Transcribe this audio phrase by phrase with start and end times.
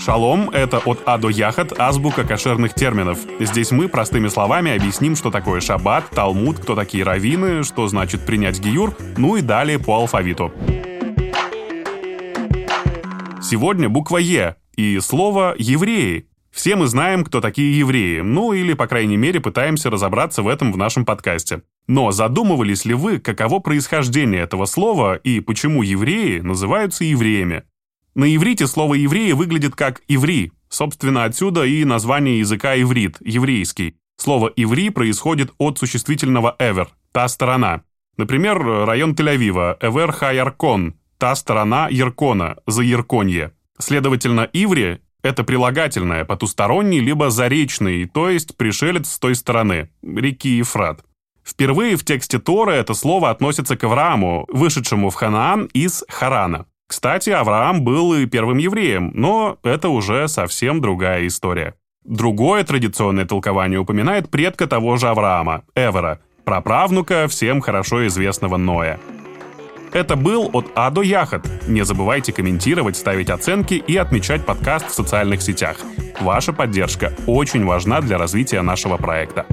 [0.00, 3.18] Шалом— это от А до Яхат азбука кошерных терминов.
[3.38, 8.60] Здесь мы простыми словами объясним, что такое шаббат, талмуд, кто такие раввины, что значит принять
[8.60, 10.52] гиюр, ну и далее по алфавиту.
[13.42, 16.26] Сегодня буква Е и слово «евреи».
[16.50, 20.72] Все мы знаем, кто такие евреи, ну или, по крайней мере, пытаемся разобраться в этом
[20.72, 21.62] в нашем подкасте.
[21.86, 27.64] Но задумывались ли вы, каково происхождение этого слова и почему евреи называются евреями?
[28.14, 30.52] На иврите слово «евреи» выглядит как «иври».
[30.68, 33.96] Собственно, отсюда и название языка иврит, еврейский.
[34.16, 37.82] Слово «иври» происходит от существительного «эвер»— «та сторона».
[38.16, 43.52] Например, район Тель-Авива— «эвер ха-яркон»— «та сторона Яркона», «за Ярконье».
[43.78, 51.04] Следовательно, «иври»— это прилагательное, потусторонний либо заречный, то есть пришелец с той стороны, реки Ефрат.
[51.44, 56.66] Впервые в тексте Торы это слово относится к Аврааму, вышедшему в Ханаан из Харана.
[56.90, 61.74] Кстати, Авраам был и первым евреем, но это уже совсем другая история.
[62.04, 68.98] Другое традиционное толкование упоминает предка того же Авраама, Эвера, праправнука всем хорошо известного Ноя.
[69.92, 71.48] Это был от А до Яхот.
[71.68, 75.76] Не забывайте комментировать, ставить оценки и отмечать подкаст в социальных сетях.
[76.20, 79.46] Ваша поддержка очень важна для развития нашего проекта.